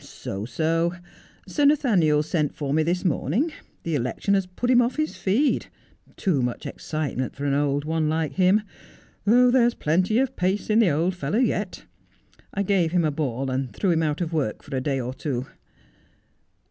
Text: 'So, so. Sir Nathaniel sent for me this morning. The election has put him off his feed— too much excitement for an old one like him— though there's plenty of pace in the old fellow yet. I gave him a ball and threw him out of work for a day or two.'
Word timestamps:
'So, 0.03 0.45
so. 0.45 0.95
Sir 1.47 1.63
Nathaniel 1.65 2.23
sent 2.23 2.55
for 2.55 2.73
me 2.73 2.81
this 2.81 3.05
morning. 3.05 3.51
The 3.83 3.93
election 3.93 4.33
has 4.33 4.47
put 4.47 4.71
him 4.71 4.81
off 4.81 4.95
his 4.95 5.15
feed— 5.15 5.67
too 6.17 6.41
much 6.41 6.65
excitement 6.65 7.35
for 7.35 7.45
an 7.45 7.53
old 7.53 7.85
one 7.85 8.09
like 8.09 8.31
him— 8.33 8.63
though 9.25 9.51
there's 9.51 9.75
plenty 9.75 10.17
of 10.17 10.35
pace 10.35 10.71
in 10.71 10.79
the 10.79 10.89
old 10.89 11.13
fellow 11.13 11.37
yet. 11.37 11.85
I 12.51 12.63
gave 12.63 12.93
him 12.93 13.05
a 13.05 13.11
ball 13.11 13.51
and 13.51 13.71
threw 13.75 13.91
him 13.91 14.01
out 14.01 14.21
of 14.21 14.33
work 14.33 14.63
for 14.63 14.75
a 14.75 14.81
day 14.81 14.99
or 14.99 15.13
two.' 15.13 15.45